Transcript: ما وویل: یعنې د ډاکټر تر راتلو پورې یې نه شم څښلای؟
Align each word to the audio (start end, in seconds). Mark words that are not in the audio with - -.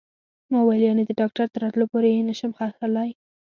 ما 0.51 0.59
وویل: 0.61 0.83
یعنې 0.87 1.03
د 1.05 1.11
ډاکټر 1.19 1.45
تر 1.53 1.59
راتلو 1.63 1.85
پورې 1.91 2.09
یې 2.15 2.21
نه 2.29 2.33
شم 2.39 2.51
څښلای؟ 2.57 3.09